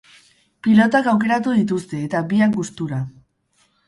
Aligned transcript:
Pilotak 0.67 1.09
aukeratu 1.11 1.53
dituzte 1.57 1.99
eta 2.07 2.21
biak 2.31 2.57
gustura. 2.61 3.03